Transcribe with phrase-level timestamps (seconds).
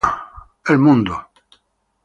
[0.65, 1.09] The World.